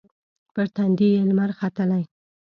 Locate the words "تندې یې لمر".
0.75-1.49